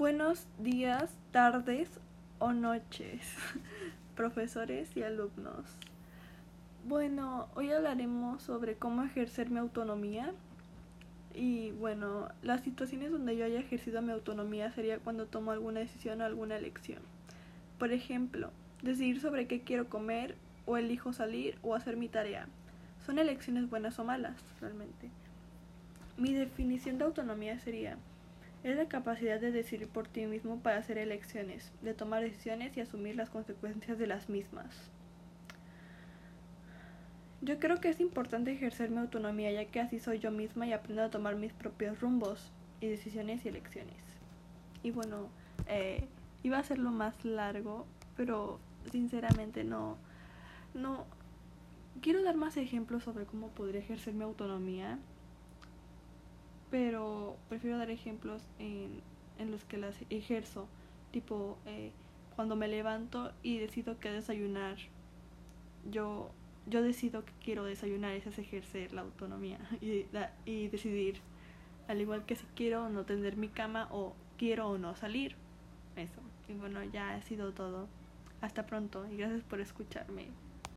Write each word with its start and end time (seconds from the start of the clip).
Buenos 0.00 0.46
días, 0.58 1.14
tardes 1.30 1.90
o 2.38 2.54
noches, 2.54 3.20
profesores 4.16 4.96
y 4.96 5.02
alumnos. 5.02 5.76
Bueno, 6.88 7.48
hoy 7.54 7.70
hablaremos 7.70 8.42
sobre 8.42 8.76
cómo 8.76 9.02
ejercer 9.02 9.50
mi 9.50 9.58
autonomía. 9.58 10.32
Y 11.34 11.72
bueno, 11.72 12.28
las 12.40 12.62
situaciones 12.62 13.12
donde 13.12 13.36
yo 13.36 13.44
haya 13.44 13.60
ejercido 13.60 14.00
mi 14.00 14.12
autonomía 14.12 14.72
sería 14.72 14.98
cuando 15.00 15.26
tomo 15.26 15.50
alguna 15.50 15.80
decisión 15.80 16.22
o 16.22 16.24
alguna 16.24 16.56
elección. 16.56 17.02
Por 17.78 17.92
ejemplo, 17.92 18.52
decidir 18.80 19.20
sobre 19.20 19.48
qué 19.48 19.60
quiero 19.60 19.90
comer 19.90 20.34
o 20.64 20.78
elijo 20.78 21.12
salir 21.12 21.58
o 21.60 21.74
hacer 21.74 21.98
mi 21.98 22.08
tarea. 22.08 22.48
Son 23.04 23.18
elecciones 23.18 23.68
buenas 23.68 23.98
o 23.98 24.04
malas, 24.04 24.40
realmente. 24.62 25.10
Mi 26.16 26.32
definición 26.32 26.96
de 26.96 27.04
autonomía 27.04 27.60
sería 27.60 27.98
es 28.62 28.76
la 28.76 28.88
capacidad 28.88 29.40
de 29.40 29.52
decidir 29.52 29.88
por 29.88 30.06
ti 30.06 30.26
mismo 30.26 30.60
para 30.60 30.78
hacer 30.78 30.98
elecciones, 30.98 31.72
de 31.82 31.94
tomar 31.94 32.22
decisiones 32.22 32.76
y 32.76 32.80
asumir 32.80 33.16
las 33.16 33.30
consecuencias 33.30 33.98
de 33.98 34.06
las 34.06 34.28
mismas. 34.28 34.90
Yo 37.42 37.58
creo 37.58 37.80
que 37.80 37.88
es 37.88 38.00
importante 38.00 38.52
ejercer 38.52 38.90
mi 38.90 38.98
autonomía 38.98 39.50
ya 39.50 39.64
que 39.64 39.80
así 39.80 39.98
soy 39.98 40.18
yo 40.18 40.30
misma 40.30 40.66
y 40.66 40.74
aprendo 40.74 41.02
a 41.02 41.10
tomar 41.10 41.36
mis 41.36 41.54
propios 41.54 42.00
rumbos 42.00 42.52
y 42.80 42.88
decisiones 42.88 43.44
y 43.46 43.48
elecciones. 43.48 43.96
Y 44.82 44.90
bueno, 44.90 45.28
eh, 45.66 46.06
iba 46.42 46.58
a 46.58 46.62
ser 46.62 46.78
lo 46.78 46.90
más 46.90 47.24
largo, 47.24 47.86
pero 48.14 48.60
sinceramente 48.92 49.64
no, 49.64 49.96
no, 50.74 51.06
quiero 52.02 52.22
dar 52.22 52.36
más 52.36 52.58
ejemplos 52.58 53.04
sobre 53.04 53.24
cómo 53.24 53.48
podría 53.48 53.80
ejercer 53.80 54.12
mi 54.12 54.24
autonomía 54.24 54.98
prefiero 57.50 57.76
dar 57.76 57.90
ejemplos 57.90 58.42
en, 58.58 59.02
en 59.38 59.50
los 59.50 59.64
que 59.64 59.76
las 59.76 59.96
ejerzo, 60.08 60.68
tipo 61.10 61.58
eh, 61.66 61.90
cuando 62.36 62.56
me 62.56 62.68
levanto 62.68 63.32
y 63.42 63.58
decido 63.58 63.98
que 63.98 64.10
desayunar, 64.10 64.78
yo, 65.90 66.30
yo 66.66 66.80
decido 66.80 67.24
que 67.24 67.32
quiero 67.44 67.64
desayunar, 67.64 68.12
es 68.12 68.38
ejercer 68.38 68.94
la 68.94 69.02
autonomía 69.02 69.58
y, 69.82 70.06
y 70.46 70.68
decidir, 70.68 71.20
al 71.88 72.00
igual 72.00 72.24
que 72.24 72.36
si 72.36 72.46
quiero 72.54 72.86
o 72.86 72.88
no 72.88 73.04
tender 73.04 73.36
mi 73.36 73.48
cama 73.48 73.88
o 73.90 74.14
quiero 74.38 74.68
o 74.68 74.78
no 74.78 74.94
salir, 74.94 75.34
eso. 75.96 76.20
Y 76.48 76.54
bueno, 76.54 76.82
ya 76.84 77.14
ha 77.14 77.22
sido 77.22 77.52
todo. 77.52 77.88
Hasta 78.40 78.64
pronto 78.64 79.06
y 79.10 79.16
gracias 79.16 79.42
por 79.42 79.60
escucharme. 79.60 80.28